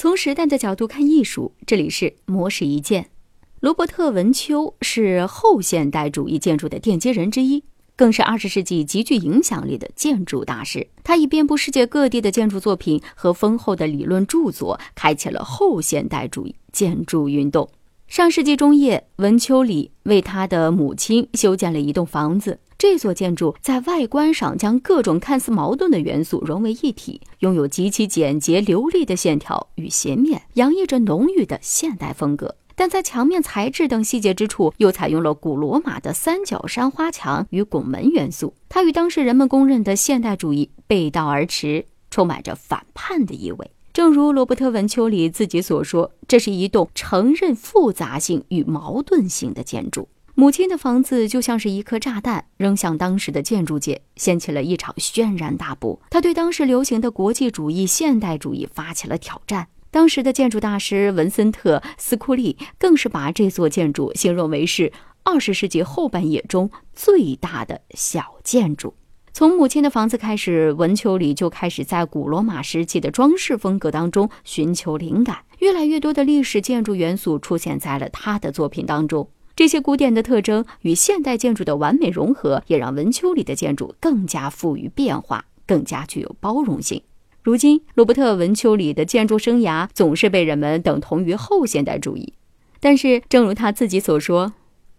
[0.00, 3.10] 从时代的角度看艺术，这里是模式一见。
[3.58, 7.64] 罗伯特·文丘是后现代主义建筑的奠基人之一，
[7.96, 10.86] 更是二十世纪极具影响力的建筑大师。
[11.02, 17.68] 他以遍布世界各地的建筑作品和丰厚的理论著作，开启了后现代主义建筑运动。
[18.08, 22.58] 上世纪中叶，文丘里为他的母亲修建了一栋房子。
[22.78, 32.56] 这座建筑在外观上将各种看似矛盾的元素融为一体，拥有极其简洁流利的线条与斜面，洋溢着浓郁的现代风格。
[32.74, 38.54] 但在墙面材质等细节之处，又采用了古罗马的三角山花墙与拱门元素。
[38.70, 43.70] 它与当时人们公认的现代主义背道而驰，充满着反叛的意味。
[43.98, 50.08] 正如罗伯特·文丘里自己所说，这是一栋承认复杂性与矛盾性的建筑。
[50.36, 56.00] 母亲的房子就像是一颗炸弹，扔向当时的建筑界，掀起了一场轩然大波。
[56.10, 59.66] 他对当时流行的国际主义、现代主义发起了挑战。
[59.90, 64.92] 当时的建筑大师文森特·斯库利更是把这座建筑形容为是
[65.24, 68.94] 二十世纪后半叶中最大的小建筑。
[69.38, 75.44] 从母亲的房子开始，文丘里就开始在古罗马时期的装饰风格当中寻求灵感。
[75.60, 79.30] 越来越多的历史建筑元素出现在了他的作品当中。
[79.54, 87.00] 这些古典的特征与现代建筑的完美融合，也让文丘里的建筑更加富于变化，更加具有包容性。
[87.40, 92.34] 如今，罗伯特·文丘里的建筑生涯总是被人们等同于后现代主义，
[92.80, 94.54] 但是，正如他自己所说：“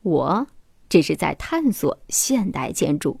[0.00, 0.46] 我
[0.88, 3.20] 只是在探索现代建筑。”